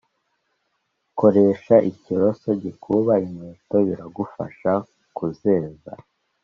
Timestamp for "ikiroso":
1.91-2.47